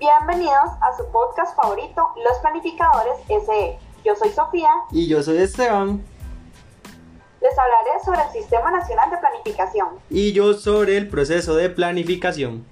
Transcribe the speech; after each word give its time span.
Bienvenidos 0.00 0.70
a 0.80 0.96
su 0.96 1.04
podcast 1.12 1.54
favorito, 1.54 2.02
Los 2.24 2.38
Planificadores 2.38 3.18
SE. 3.28 3.78
Yo 4.02 4.16
soy 4.16 4.30
Sofía. 4.30 4.70
Y 4.90 5.06
yo 5.06 5.22
soy 5.22 5.36
Esteban. 5.36 6.02
Les 7.42 7.58
hablaré 7.58 8.02
sobre 8.02 8.22
el 8.22 8.30
Sistema 8.30 8.70
Nacional 8.70 9.10
de 9.10 9.18
Planificación. 9.18 9.88
Y 10.08 10.32
yo 10.32 10.54
sobre 10.54 10.96
el 10.96 11.10
proceso 11.10 11.54
de 11.54 11.68
planificación. 11.68 12.64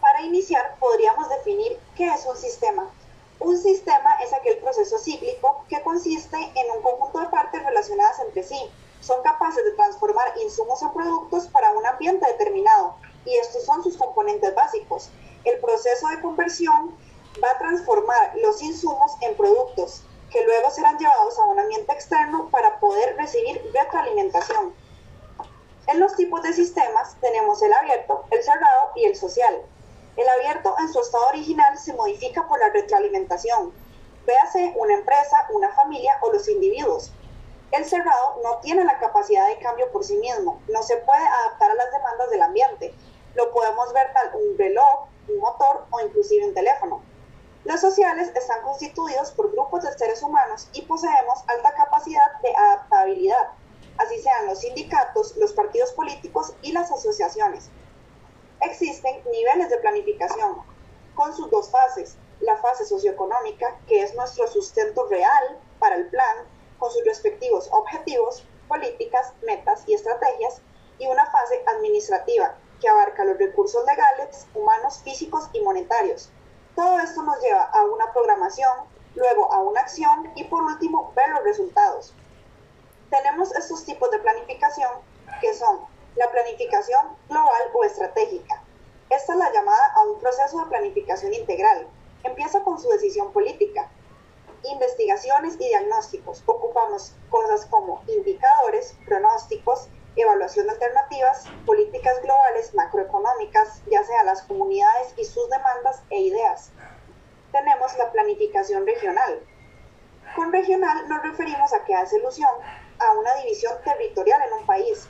Para 0.00 0.22
iniciar, 0.22 0.76
podríamos 0.80 1.28
definir 1.28 1.78
qué 1.94 2.06
es 2.06 2.24
un 2.24 2.38
sistema. 2.38 2.86
Un 3.38 3.58
sistema 3.58 4.14
es 4.24 4.32
aquel 4.32 4.56
proceso 4.62 4.96
cíclico 4.98 5.66
que 5.68 5.82
consiste 5.82 6.38
en 6.38 6.70
un 6.74 6.82
conjunto 6.82 7.20
de 7.20 7.26
partes 7.26 7.62
relacionadas 7.62 8.18
entre 8.20 8.42
sí. 8.44 8.70
Son 9.02 9.20
capaces 9.22 9.64
de 9.64 9.72
transformar 9.72 10.32
insumos 10.40 10.80
en 10.80 10.92
productos 10.92 11.48
para 11.48 11.72
un 11.72 11.84
ambiente 11.84 12.24
determinado 12.24 12.94
y 13.24 13.36
estos 13.36 13.64
son 13.64 13.82
sus 13.82 13.96
componentes 13.96 14.54
básicos. 14.54 15.10
El 15.44 15.58
proceso 15.58 16.06
de 16.08 16.20
conversión 16.20 16.96
va 17.42 17.50
a 17.50 17.58
transformar 17.58 18.32
los 18.36 18.62
insumos 18.62 19.12
en 19.20 19.36
productos 19.36 20.04
que 20.30 20.44
luego 20.44 20.70
serán 20.70 20.98
llevados 20.98 21.36
a 21.36 21.44
un 21.44 21.58
ambiente 21.58 21.92
externo 21.92 22.48
para 22.50 22.78
poder 22.78 23.16
recibir 23.16 23.60
retroalimentación. 23.74 24.72
En 25.88 25.98
los 25.98 26.14
tipos 26.14 26.42
de 26.42 26.52
sistemas 26.52 27.16
tenemos 27.20 27.60
el 27.60 27.72
abierto, 27.72 28.24
el 28.30 28.40
cerrado 28.40 28.92
y 28.94 29.04
el 29.04 29.16
social. 29.16 29.62
El 30.16 30.28
abierto 30.28 30.76
en 30.78 30.92
su 30.92 31.00
estado 31.00 31.26
original 31.26 31.76
se 31.76 31.92
modifica 31.94 32.46
por 32.46 32.60
la 32.60 32.68
retroalimentación. 32.68 33.72
Véase 34.26 34.74
una 34.76 34.94
empresa, 34.94 35.48
una 35.50 35.70
familia 35.72 36.12
o 36.22 36.32
los 36.32 36.48
individuos. 36.48 37.12
El 37.72 37.84
cerrado 37.84 38.40
no 38.42 38.58
tiene 38.58 38.84
la 38.84 38.98
capacidad 38.98 39.48
de 39.48 39.58
cambio 39.58 39.90
por 39.90 40.04
sí 40.04 40.16
mismo, 40.16 40.60
no 40.68 40.82
se 40.82 40.98
puede 40.98 41.22
adaptar 41.22 41.70
a 41.70 41.74
las 41.74 41.90
demandas 41.90 42.30
del 42.30 42.42
ambiente. 42.42 42.94
Lo 43.34 43.50
podemos 43.52 43.92
ver 43.92 44.12
tal 44.12 44.30
un 44.34 44.58
reloj, 44.58 45.08
un 45.28 45.38
motor 45.38 45.86
o 45.90 46.00
inclusive 46.00 46.46
un 46.46 46.54
teléfono. 46.54 47.02
Los 47.64 47.80
sociales 47.80 48.30
están 48.34 48.62
constituidos 48.62 49.30
por 49.32 49.52
grupos 49.52 49.82
de 49.82 49.96
seres 49.96 50.22
humanos 50.22 50.68
y 50.72 50.82
poseemos 50.82 51.44
alta 51.48 51.74
capacidad 51.74 52.40
de 52.42 52.54
adaptabilidad, 52.54 53.50
así 53.98 54.20
sean 54.20 54.46
los 54.46 54.60
sindicatos, 54.60 55.36
los 55.36 55.52
partidos 55.52 55.92
políticos 55.92 56.54
y 56.62 56.72
las 56.72 56.90
asociaciones 56.92 57.70
existen 58.62 59.22
niveles 59.30 59.68
de 59.68 59.78
planificación 59.78 60.58
con 61.14 61.34
sus 61.34 61.50
dos 61.50 61.70
fases. 61.70 62.16
La 62.40 62.56
fase 62.56 62.84
socioeconómica, 62.84 63.78
que 63.86 64.02
es 64.02 64.14
nuestro 64.14 64.46
sustento 64.48 65.06
real 65.08 65.60
para 65.78 65.96
el 65.96 66.08
plan, 66.08 66.36
con 66.82 66.90
sus 66.90 67.04
respectivos 67.04 67.68
objetivos, 67.70 68.44
políticas, 68.66 69.32
metas 69.46 69.84
y 69.86 69.94
estrategias, 69.94 70.60
y 70.98 71.06
una 71.06 71.30
fase 71.30 71.62
administrativa, 71.64 72.56
que 72.80 72.88
abarca 72.88 73.24
los 73.24 73.38
recursos 73.38 73.86
legales, 73.86 74.48
humanos, 74.52 75.00
físicos 75.04 75.48
y 75.52 75.60
monetarios. 75.60 76.32
Todo 76.74 76.98
esto 76.98 77.22
nos 77.22 77.40
lleva 77.40 77.62
a 77.62 77.84
una 77.84 78.12
programación, 78.12 78.72
luego 79.14 79.52
a 79.52 79.60
una 79.60 79.80
acción 79.80 80.32
y 80.34 80.42
por 80.42 80.64
último 80.64 81.12
ver 81.14 81.28
los 81.28 81.44
resultados. 81.44 82.14
Tenemos 83.10 83.54
estos 83.54 83.84
tipos 83.84 84.10
de 84.10 84.18
planificación 84.18 84.90
que 85.40 85.54
son 85.54 85.82
la 86.16 86.28
planificación 86.32 87.16
global 87.28 87.62
o 87.74 87.84
estratégica. 87.84 88.60
Esta 89.08 89.34
es 89.34 89.38
la 89.38 89.52
llamada 89.52 89.92
a 89.94 90.02
un 90.02 90.18
proceso 90.18 90.58
de 90.58 90.66
planificación 90.66 91.32
integral. 91.32 91.86
Empieza 92.24 92.64
con 92.64 92.80
su 92.80 92.88
decisión 92.88 93.32
política. 93.32 93.88
Investigaciones 94.64 95.54
y 95.54 95.68
diagnósticos. 95.68 96.42
Ocupamos 96.46 97.14
cosas 97.30 97.66
como 97.66 98.02
indicadores, 98.06 98.96
pronósticos, 99.06 99.88
evaluación 100.16 100.66
de 100.66 100.72
alternativas, 100.72 101.44
políticas 101.66 102.22
globales 102.22 102.74
macroeconómicas, 102.74 103.82
ya 103.90 104.04
sea 104.04 104.24
las 104.24 104.42
comunidades 104.42 105.14
y 105.16 105.24
sus 105.24 105.48
demandas 105.50 106.02
e 106.10 106.20
ideas. 106.20 106.70
Tenemos 107.50 107.96
la 107.98 108.12
planificación 108.12 108.86
regional. 108.86 109.40
Con 110.36 110.52
regional 110.52 111.08
nos 111.08 111.22
referimos 111.22 111.72
a 111.72 111.84
que 111.84 111.94
hace 111.94 112.16
alusión 112.16 112.50
a 112.98 113.12
una 113.18 113.34
división 113.36 113.74
territorial 113.84 114.40
en 114.46 114.52
un 114.60 114.66
país, 114.66 115.08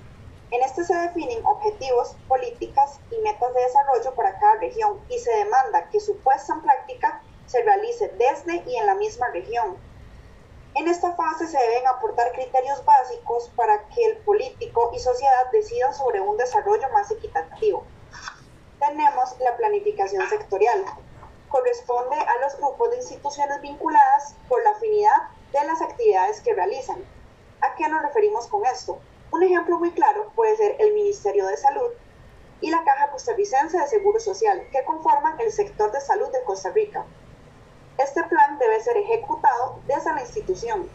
en 0.53 0.63
este 0.63 0.85
se 0.85 0.95
definen 0.95 1.45
objetivos, 1.47 2.15
políticas 2.29 3.01
y 3.11 3.19
metas 3.23 3.55
de 3.55 3.63
desarrollo 3.63 4.15
para 4.15 4.39
cada 4.39 4.57
región 4.57 5.01
y 5.09 5.19
se 5.19 5.35
demanda 5.35 5.89
que 5.89 5.99
su 5.99 6.19
puesta 6.19 6.53
en 6.53 6.61
práctica 6.61 7.23
se 7.53 7.63
realice 7.65 8.09
desde 8.17 8.65
y 8.67 8.77
en 8.77 8.87
la 8.87 8.95
misma 8.95 9.29
región. 9.29 9.77
En 10.75 10.89
esta 10.89 11.15
fase 11.17 11.47
se 11.47 11.59
deben 11.59 11.87
aportar 11.87 12.33
criterios 12.33 12.83
básicos 12.87 13.51
para 13.55 13.87
que 13.89 14.07
el 14.07 14.17
político 14.19 14.91
y 14.95 14.99
sociedad 14.99 15.51
decidan 15.53 15.93
sobre 15.93 16.23
un 16.23 16.39
desarrollo 16.39 16.89
más 16.95 17.11
equitativo. 17.11 17.85
Tenemos 18.81 19.39
la 19.39 19.55
planificación 19.59 20.27
sectorial. 20.31 20.83
Corresponde 21.51 22.17
a 22.17 22.41
los 22.41 22.57
grupos 22.57 22.91
de 22.91 22.97
instituciones 22.97 23.61
vinculadas 23.61 24.35
por 24.49 24.65
la 24.65 24.71
afinidad 24.71 25.29
de 25.53 25.67
las 25.67 25.83
actividades 25.83 26.41
que 26.41 26.55
realizan. 26.55 27.05
¿A 27.61 27.75
qué 27.75 27.87
nos 27.87 28.01
referimos 28.01 28.47
con 28.47 28.65
esto? 28.65 28.99
Un 29.31 29.43
ejemplo 29.43 29.79
muy 29.79 29.91
claro 29.91 30.33
puede 30.35 30.57
ser 30.57 30.77
el 30.79 30.95
Ministerio 30.95 31.47
de 31.47 31.59
Salud 31.59 31.91
y 32.63 32.71
la 32.71 32.83
Caja 32.83 33.11
Costarricense 33.11 33.79
de 33.79 33.87
Seguro 33.89 34.19
Social, 34.21 34.67
que 34.73 34.85
conforman 34.85 35.39
el 35.39 35.53
sector 35.53 35.93
de 35.93 36.01
salud 36.01 36.33
de 36.33 36.43
Costa 36.45 36.71
Rica. 36.71 37.05
Este 37.99 38.23
plan 38.25 38.59
debe 38.59 38.81
ser 38.81 38.97
ejecutado 38.97 39.81
desde 39.87 40.13
la 40.13 40.23
institución 40.23 40.89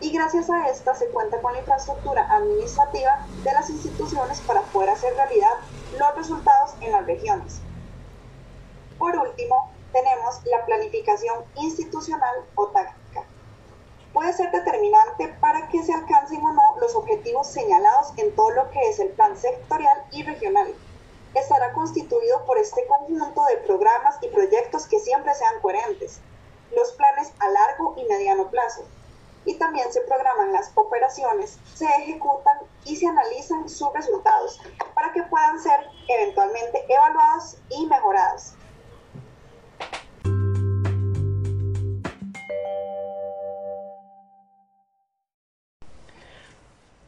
y 0.00 0.12
gracias 0.12 0.50
a 0.50 0.68
esta 0.68 0.94
se 0.94 1.08
cuenta 1.08 1.40
con 1.40 1.52
la 1.52 1.60
infraestructura 1.60 2.26
administrativa 2.30 3.26
de 3.42 3.52
las 3.52 3.70
instituciones 3.70 4.40
para 4.40 4.62
poder 4.62 4.90
hacer 4.90 5.14
realidad 5.14 5.54
los 5.98 6.14
resultados 6.16 6.74
en 6.80 6.92
las 6.92 7.06
regiones. 7.06 7.60
Por 8.98 9.16
último, 9.16 9.70
tenemos 9.92 10.44
la 10.44 10.64
planificación 10.66 11.44
institucional 11.54 12.44
o 12.56 12.66
táctica 12.68 13.04
puede 14.14 14.32
ser 14.32 14.50
determinante 14.52 15.28
para 15.40 15.68
que 15.68 15.82
se 15.82 15.92
alcancen 15.92 16.42
o 16.42 16.52
no 16.52 16.62
los 16.80 16.94
objetivos 16.94 17.48
señalados 17.48 18.12
en 18.16 18.34
todo 18.34 18.52
lo 18.52 18.70
que 18.70 18.80
es 18.88 19.00
el 19.00 19.08
plan 19.10 19.36
sectorial 19.36 20.04
y 20.12 20.22
regional. 20.22 20.72
Estará 21.34 21.72
constituido 21.72 22.44
por 22.44 22.58
este 22.58 22.86
conjunto 22.86 23.44
de 23.46 23.56
programas 23.58 24.18
y 24.22 24.28
proyectos 24.28 24.86
que 24.86 25.00
siempre 25.00 25.34
sean 25.34 25.60
coherentes, 25.60 26.20
los 26.74 26.92
planes 26.92 27.32
a 27.40 27.48
largo 27.48 27.94
y 27.96 28.04
mediano 28.04 28.50
plazo, 28.50 28.84
y 29.44 29.58
también 29.58 29.92
se 29.92 30.00
programan 30.02 30.52
las 30.52 30.70
operaciones, 30.74 31.58
se 31.74 31.86
ejecutan 31.86 32.58
y 32.84 32.96
se 32.96 33.06
analizan 33.06 33.68
sus 33.68 33.92
resultados 33.92 34.60
para 34.94 35.12
que 35.12 35.22
puedan 35.24 35.60
ser 35.60 35.80
eventualmente 36.08 36.84
evaluados 36.88 37.56
y 37.68 37.86
mejorados. 37.86 38.54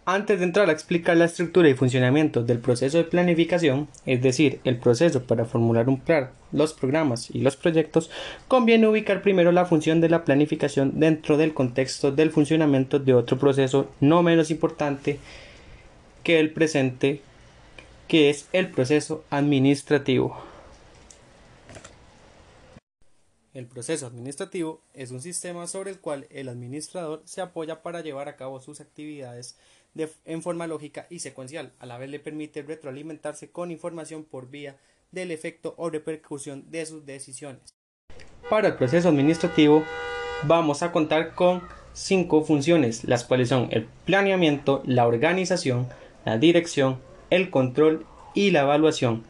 Antes 0.08 0.38
de 0.38 0.44
entrar 0.44 0.68
a 0.68 0.72
explicar 0.72 1.16
la 1.16 1.24
estructura 1.24 1.68
y 1.68 1.74
funcionamiento 1.74 2.44
del 2.44 2.60
proceso 2.60 2.98
de 2.98 3.02
planificación, 3.02 3.88
es 4.06 4.22
decir, 4.22 4.60
el 4.62 4.76
proceso 4.76 5.24
para 5.24 5.46
formular 5.46 5.88
un 5.88 5.98
plan, 5.98 6.30
los 6.52 6.74
programas 6.74 7.28
y 7.32 7.40
los 7.40 7.56
proyectos, 7.56 8.08
conviene 8.46 8.86
ubicar 8.86 9.20
primero 9.20 9.50
la 9.50 9.64
función 9.64 10.00
de 10.00 10.08
la 10.08 10.24
planificación 10.24 11.00
dentro 11.00 11.36
del 11.36 11.54
contexto 11.54 12.12
del 12.12 12.30
funcionamiento 12.30 13.00
de 13.00 13.14
otro 13.14 13.36
proceso 13.36 13.90
no 13.98 14.22
menos 14.22 14.52
importante 14.52 15.18
que 16.22 16.38
el 16.38 16.50
presente, 16.50 17.20
que 18.06 18.30
es 18.30 18.46
el 18.52 18.68
proceso 18.68 19.24
administrativo. 19.30 20.40
El 23.56 23.64
proceso 23.64 24.06
administrativo 24.06 24.82
es 24.92 25.12
un 25.12 25.22
sistema 25.22 25.66
sobre 25.66 25.90
el 25.90 25.98
cual 25.98 26.26
el 26.28 26.50
administrador 26.50 27.22
se 27.24 27.40
apoya 27.40 27.80
para 27.82 28.02
llevar 28.02 28.28
a 28.28 28.36
cabo 28.36 28.60
sus 28.60 28.82
actividades 28.82 29.56
en 30.26 30.42
forma 30.42 30.66
lógica 30.66 31.06
y 31.08 31.20
secuencial. 31.20 31.72
A 31.78 31.86
la 31.86 31.96
vez 31.96 32.10
le 32.10 32.20
permite 32.20 32.60
retroalimentarse 32.60 33.50
con 33.50 33.70
información 33.70 34.24
por 34.24 34.50
vía 34.50 34.76
del 35.10 35.30
efecto 35.30 35.72
o 35.78 35.88
repercusión 35.88 36.70
de 36.70 36.84
sus 36.84 37.06
decisiones. 37.06 37.62
Para 38.50 38.68
el 38.68 38.76
proceso 38.76 39.08
administrativo 39.08 39.84
vamos 40.42 40.82
a 40.82 40.92
contar 40.92 41.34
con 41.34 41.62
cinco 41.94 42.44
funciones, 42.44 43.04
las 43.04 43.24
cuales 43.24 43.48
son 43.48 43.68
el 43.70 43.86
planeamiento, 44.04 44.82
la 44.84 45.06
organización, 45.06 45.88
la 46.26 46.36
dirección, 46.36 47.00
el 47.30 47.48
control 47.48 48.04
y 48.34 48.50
la 48.50 48.60
evaluación. 48.60 49.24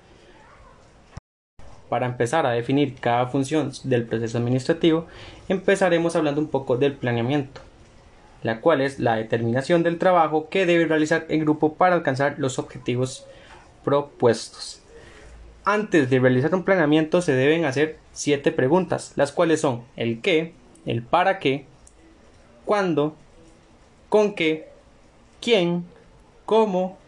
Para 1.88 2.06
empezar 2.06 2.47
a 2.47 2.50
definir 2.50 2.97
cada 2.97 3.27
función 3.27 3.73
del 3.85 4.05
proceso 4.05 4.38
administrativo, 4.38 5.06
empezaremos 5.49 6.17
hablando 6.17 6.41
un 6.41 6.49
poco 6.49 6.77
del 6.77 6.94
planeamiento 6.94 7.61
la 8.47 8.61
cual 8.61 8.81
es 8.81 9.00
la 9.00 9.17
determinación 9.17 9.83
del 9.83 9.99
trabajo 9.99 10.49
que 10.49 10.67
debe 10.67 10.87
realizar 10.87 11.27
el 11.29 11.41
grupo 11.41 11.75
para 11.75 11.97
alcanzar 11.97 12.37
los 12.38 12.59
objetivos 12.59 13.27
propuestos. 13.85 14.81
Antes 15.65 16.09
de 16.11 16.21
realizar 16.21 16.55
un 16.55 16.62
planeamiento 16.62 17.23
se 17.23 17.33
deben 17.33 17.65
hacer 17.65 17.99
siete 18.12 18.53
preguntas, 18.53 19.12
las 19.17 19.32
cuales 19.32 19.61
son 19.61 19.82
el 19.97 20.21
qué, 20.21 20.53
el 20.87 21.03
para 21.03 21.41
qué, 21.41 21.67
cuándo, 22.65 23.17
con 24.09 24.35
qué, 24.35 24.69
quién, 25.41 25.85
cómo, 26.44 26.99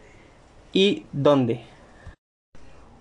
y 0.73 1.05
dónde. 1.13 1.61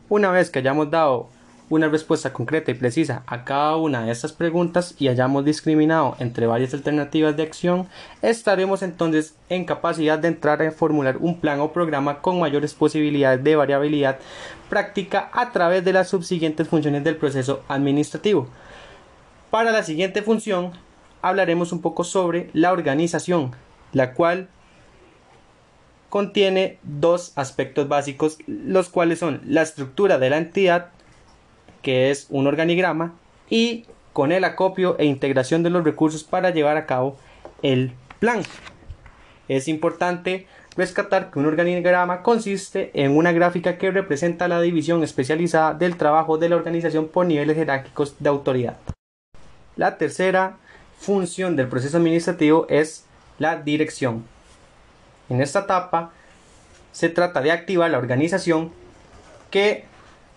Una 0.09 0.31
vez 0.31 0.49
que 0.49 0.61
hayamos 0.61 0.91
dado 0.91 1.29
una 1.71 1.89
respuesta 1.89 2.33
concreta 2.33 2.71
y 2.71 2.75
precisa 2.75 3.23
a 3.27 3.45
cada 3.45 3.77
una 3.77 4.05
de 4.05 4.13
estas 4.13 4.33
preguntas 4.33 4.95
y 4.99 5.09
hayamos 5.09 5.45
discriminado 5.45 6.17
entre 6.19 6.47
varias 6.47 6.75
alternativas 6.75 7.37
de 7.37 7.43
acción, 7.43 7.89
estaremos 8.23 8.83
entonces 8.83 9.35
en 9.49 9.65
capacidad 9.65 10.19
de 10.19 10.29
entrar 10.29 10.63
a 10.63 10.71
formular 10.73 11.19
un 11.19 11.41
plan 11.41 11.61
o 11.61 11.73
programa 11.73 12.21
con 12.21 12.41
mayores 12.41 12.75
posibilidades 12.75 13.45
de 13.45 13.57
variabilidad 13.57 14.19
práctica 14.69 15.31
a 15.33 15.53
través 15.53 15.85
de 15.85 15.93
las 15.93 16.09
subsiguientes 16.09 16.69
funciones 16.69 17.05
del 17.05 17.17
proceso 17.17 17.63
administrativo. 17.69 18.49
Para 19.51 19.73
la 19.73 19.83
siguiente 19.83 20.23
función 20.23 20.73
hablaremos 21.23 21.73
un 21.73 21.81
poco 21.81 22.05
sobre 22.05 22.51
la 22.53 22.73
organización, 22.73 23.53
la 23.93 24.15
cual 24.15 24.49
contiene 26.09 26.79
dos 26.83 27.33
aspectos 27.37 27.89
básicos, 27.89 28.39
los 28.47 28.89
cuales 28.89 29.19
son 29.19 29.43
la 29.45 29.63
estructura 29.63 30.19
de 30.19 30.31
la 30.31 30.39
entidad 30.39 30.91
que 31.89 32.11
es 32.11 32.27
un 32.29 32.47
organigrama, 32.47 33.15
y 33.49 33.87
con 34.13 34.31
el 34.31 34.45
acopio 34.45 34.99
e 34.99 35.07
integración 35.07 35.63
de 35.63 35.71
los 35.71 35.85
recursos 35.85 36.23
para 36.23 36.51
llevar 36.51 36.77
a 36.77 36.85
cabo 36.85 37.17
el 37.63 37.95
plan. 38.19 38.43
Es 39.49 39.69
importante 39.69 40.47
rescatar 40.77 41.31
que 41.31 41.39
un 41.39 41.47
organigrama 41.47 42.23
consiste 42.23 42.91
en 42.93 43.17
una 43.17 43.33
gráfica 43.33 43.79
que 43.79 43.91
representa 43.91 44.49
la 44.49 44.61
división 44.61 45.03
especializada 45.03 45.73
del 45.73 45.97
trabajo 45.97 46.37
de 46.37 46.51
la 46.51 46.57
organización 46.57 47.09
por 47.09 47.25
niveles 47.25 47.57
jerárquicos 47.57 48.17
de 48.19 48.29
autoridad. 48.29 48.77
La 49.75 49.97
tercera 49.97 50.59
función 50.99 51.57
del 51.57 51.69
proceso 51.69 51.97
administrativo 51.97 52.67
es 52.69 53.07
la 53.39 53.63
dirección. 53.63 54.27
En 55.31 55.41
esta 55.41 55.61
etapa 55.61 56.13
se 56.93 57.09
trata 57.09 57.41
de 57.41 57.51
activar 57.51 57.91
la 57.91 57.97
organización 57.97 58.73
que 59.51 59.88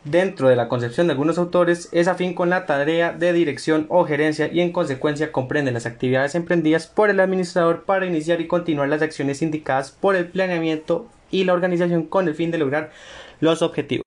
dentro 0.03 0.50
de 0.50 0.56
la 0.56 0.68
concepción 0.68 1.07
de 1.07 1.13
algunos 1.13 1.38
autores, 1.38 1.89
es 1.92 2.07
afín 2.07 2.33
con 2.33 2.50
la 2.50 2.65
tarea 2.65 3.13
de 3.13 3.33
dirección 3.33 3.86
o 3.89 4.06
gerencia 4.06 4.50
y 4.51 4.62
en 4.62 4.71
consecuencia 4.71 5.31
comprende 5.31 5.71
las 5.71 5.86
actividades 5.86 6.36
emprendidas 6.36 6.88
por 6.88 7.09
el 7.09 7.19
administrador 7.19 7.83
para 7.83 8.06
iniciar 8.06 8.42
y 8.42 8.48
continuar 8.48 8.89
las 8.89 9.01
acciones 9.01 9.42
indicadas 9.42 9.92
por 9.92 10.15
el 10.15 10.27
planeamiento 10.27 11.07
y 11.30 11.44
la 11.44 11.53
organización 11.53 12.03
con 12.03 12.27
el 12.27 12.36
fin 12.36 12.51
de 12.51 12.57
lograr 12.57 12.92
los 13.39 13.62
objetivos. 13.62 14.06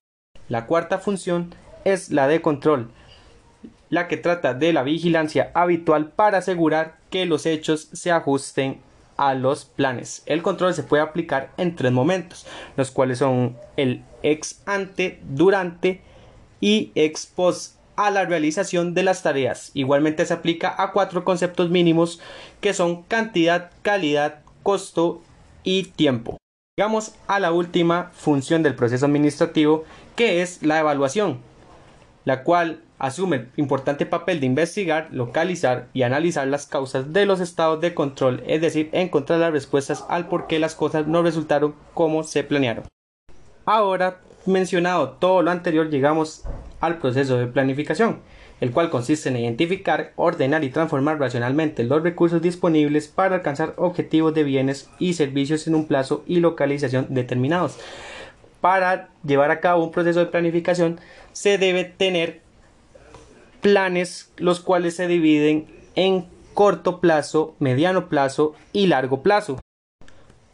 La 0.49 0.67
cuarta 0.67 0.99
función 0.99 1.55
es 1.85 2.11
la 2.11 2.29
de 2.29 2.43
control, 2.43 2.91
la 3.89 4.09
que 4.09 4.17
trata 4.17 4.55
de 4.55 4.73
la 4.73 4.83
vigilancia 4.83 5.51
habitual 5.55 6.11
para 6.11 6.39
asegurar 6.39 6.97
que 7.11 7.27
los 7.27 7.47
hechos 7.47 7.89
se 7.93 8.11
ajusten 8.11 8.81
a 9.17 9.35
los 9.35 9.65
planes. 9.65 10.23
El 10.27 10.43
control 10.43 10.75
se 10.75 10.83
puede 10.83 11.03
aplicar 11.03 11.51
en 11.57 11.77
tres 11.77 11.93
momentos, 11.93 12.47
los 12.77 12.91
cuales 12.91 13.19
son 13.19 13.57
el 13.77 14.03
ex 14.25 14.63
ante, 14.67 15.21
durante 15.29 16.01
y 16.61 16.91
ex 16.95 17.27
post 17.27 17.77
a 17.97 18.11
la 18.11 18.25
realización 18.25 18.95
de 18.95 19.05
las 19.05 19.23
tareas. 19.23 19.71
Igualmente 19.75 20.27
se 20.27 20.35
aplica 20.35 20.75
a 20.83 20.93
cuatro 20.93 21.25
conceptos 21.25 21.71
mínimos 21.71 22.21
que 22.61 22.75
son 22.75 23.03
cantidad, 23.03 23.71
calidad, 23.83 24.41
costo 24.63 25.23
y 25.63 25.85
tiempo. 25.85 26.39
Llegamos 26.77 27.15
a 27.29 27.39
la 27.39 27.53
última 27.53 28.11
función 28.15 28.63
del 28.63 28.75
proceso 28.75 29.07
administrativo 29.07 29.85
que 30.17 30.43
es 30.43 30.63
la 30.63 30.81
evaluación, 30.81 31.39
la 32.25 32.43
cual 32.43 32.83
asume 32.99 33.37
el 33.37 33.49
importante 33.57 34.07
papel 34.07 34.41
de 34.41 34.47
investigar, 34.47 35.09
localizar 35.13 35.89
y 35.93 36.03
analizar 36.03 36.49
las 36.49 36.67
causas 36.67 37.13
de 37.13 37.27
los 37.27 37.41
estados 37.41 37.81
de 37.81 37.95
control, 37.95 38.43
es 38.47 38.61
decir, 38.61 38.89
encontrar 38.93 39.39
las 39.39 39.53
respuestas 39.53 40.05
al 40.09 40.29
por 40.29 40.47
qué 40.47 40.59
las 40.59 40.75
cosas 40.75 41.07
no 41.07 41.23
resultaron 41.23 41.75
como 41.93 42.25
se 42.25 42.43
planearon. 42.43 42.85
Ahora, 43.67 44.19
mencionado 44.47 45.11
todo 45.13 45.43
lo 45.43 45.51
anterior, 45.51 45.89
llegamos 45.89 46.45
al 46.81 46.99
proceso 46.99 47.39
de 47.39 47.47
planificación, 47.47 48.21
el 48.61 48.73
cual 48.73 48.91
consiste 48.91 49.31
en 49.31 49.39
identificar, 49.39 50.13
ordenar 50.17 50.65
y 50.65 50.71
transformar 50.71 51.19
racionalmente 51.19 51.83
los 51.85 52.03
recursos 52.03 52.43
disponibles 52.43 53.09
para 53.09 53.37
alcanzar 53.37 53.73
objetivos 53.77 54.35
de 54.35 54.45
bienes 54.45 54.91
y 54.99 55.15
servicios 55.15 55.67
en 55.67 55.75
un 55.75 55.87
plazo 55.87 56.25
y 56.27 56.41
localización 56.41 57.07
determinados. 57.09 57.79
Para 58.61 59.09
llevar 59.25 59.51
a 59.51 59.61
cabo 59.61 59.83
un 59.83 59.93
proceso 59.93 60.21
de 60.21 60.27
planificación 60.27 60.99
se 61.33 61.57
debe 61.59 61.85
tener 61.85 62.41
planes 63.63 64.31
los 64.37 64.61
cuales 64.61 64.97
se 64.97 65.09
dividen 65.09 65.67
en 65.95 66.27
corto 66.53 67.01
plazo, 67.01 67.55
mediano 67.59 68.09
plazo 68.09 68.55
y 68.73 68.87
largo 68.89 69.23
plazo. 69.23 69.64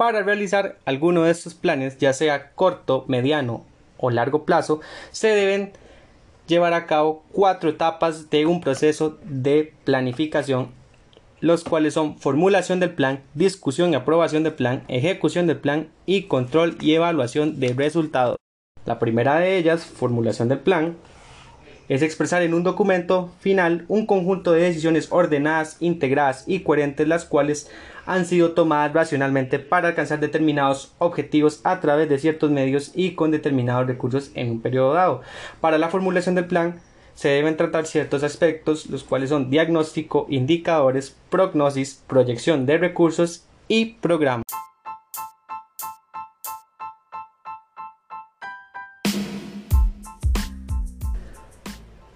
Para 0.00 0.23
realizar 0.23 0.79
alguno 0.87 1.25
de 1.25 1.31
estos 1.31 1.52
planes, 1.52 1.99
ya 1.99 2.14
sea 2.14 2.52
corto, 2.52 3.05
mediano 3.06 3.67
o 3.99 4.08
largo 4.08 4.47
plazo, 4.47 4.81
se 5.11 5.29
deben 5.29 5.73
llevar 6.47 6.73
a 6.73 6.87
cabo 6.87 7.23
cuatro 7.32 7.69
etapas 7.69 8.31
de 8.31 8.47
un 8.47 8.62
proceso 8.62 9.19
de 9.25 9.75
planificación, 9.85 10.70
los 11.41 11.64
cuales 11.64 11.93
son 11.93 12.17
formulación 12.17 12.81
del 12.81 12.94
plan, 12.94 13.20
discusión 13.35 13.93
y 13.93 13.97
aprobación 13.97 14.43
del 14.43 14.55
plan, 14.55 14.85
ejecución 14.88 15.47
del 15.47 15.58
plan 15.58 15.91
y 16.06 16.23
control 16.23 16.79
y 16.81 16.94
evaluación 16.94 17.61
de 17.61 17.75
resultados. 17.75 18.38
La 18.87 18.99
primera 18.99 19.37
de 19.38 19.58
ellas, 19.58 19.85
formulación 19.85 20.49
del 20.49 20.61
plan, 20.61 20.97
es 21.90 22.02
expresar 22.02 22.42
en 22.42 22.54
un 22.54 22.62
documento 22.62 23.32
final 23.40 23.84
un 23.88 24.06
conjunto 24.06 24.52
de 24.52 24.62
decisiones 24.62 25.08
ordenadas, 25.10 25.76
integradas 25.81 26.44
y 26.46 26.60
coherentes 26.60 27.08
las 27.08 27.25
cuales 27.25 27.69
han 28.06 28.26
sido 28.26 28.52
tomadas 28.52 28.92
racionalmente 28.92 29.58
para 29.58 29.88
alcanzar 29.88 30.20
determinados 30.20 30.94
objetivos 30.98 31.60
a 31.64 31.81
través 31.81 32.08
de 32.08 32.19
ciertos 32.19 32.52
medios 32.52 32.92
y 32.94 33.14
con 33.16 33.32
determinados 33.32 33.88
recursos 33.88 34.31
en 34.34 34.50
un 34.50 34.60
periodo 34.62 34.94
dado. 34.94 35.22
Para 35.60 35.78
la 35.78 35.88
formulación 35.88 36.37
del 36.37 36.46
plan 36.46 36.81
se 37.14 37.28
deben 37.28 37.56
tratar 37.56 37.87
ciertos 37.87 38.22
aspectos, 38.22 38.87
los 38.87 39.02
cuales 39.02 39.31
son 39.31 39.50
diagnóstico, 39.50 40.26
indicadores, 40.31 41.16
prognosis, 41.28 42.02
proyección 42.06 42.66
de 42.66 42.78
recursos 42.78 43.42
y 43.66 43.94
programa. 43.94 44.44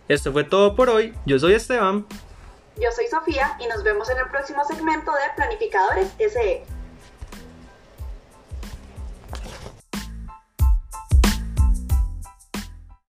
Esto 0.08 0.32
fue 0.32 0.44
todo 0.44 0.76
por 0.76 0.90
hoy. 0.90 1.14
Yo 1.24 1.38
soy 1.38 1.54
Esteban. 1.54 2.06
Yo 2.76 2.90
soy 2.94 3.06
Sofía 3.06 3.56
y 3.58 3.66
nos 3.68 3.82
vemos 3.82 4.10
en 4.10 4.18
el 4.18 4.28
próximo 4.28 4.62
segmento 4.64 5.12
de 5.12 5.20
Planificadores 5.36 6.08
SE. 6.18 6.64